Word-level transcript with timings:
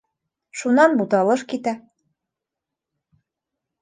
Шунан 0.61 0.95
буталыш 1.01 1.45
китә. 1.53 1.75